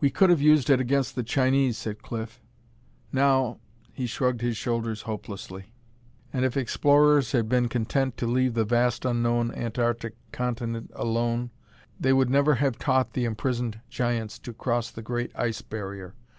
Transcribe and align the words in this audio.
"We 0.00 0.08
could 0.08 0.30
have 0.30 0.40
used 0.40 0.70
it 0.70 0.80
against 0.80 1.16
the 1.16 1.22
Chinese," 1.22 1.76
said 1.76 2.02
Cliff. 2.02 2.40
"Now" 3.12 3.58
He 3.92 4.06
shrugged 4.06 4.40
his 4.40 4.56
shoulders 4.56 5.02
hopelessly. 5.02 5.66
And 6.32 6.46
if 6.46 6.56
explorers 6.56 7.32
had 7.32 7.46
been 7.46 7.68
content 7.68 8.16
to 8.16 8.26
leave 8.26 8.54
the 8.54 8.64
vast 8.64 9.04
unknown 9.04 9.52
Antarctic 9.52 10.14
Continent 10.32 10.90
alone, 10.94 11.50
they 12.00 12.14
would 12.14 12.30
never 12.30 12.54
have 12.54 12.78
taught 12.78 13.12
the 13.12 13.26
imprisoned 13.26 13.80
Giants 13.90 14.38
to 14.38 14.54
cross 14.54 14.90
the 14.90 15.02
great 15.02 15.30
ice 15.38 15.60
barrier. 15.60 16.14